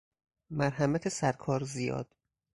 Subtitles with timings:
[0.49, 2.15] مرحمت سرکار زیاد